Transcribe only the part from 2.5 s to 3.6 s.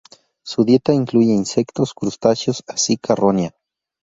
así carroña.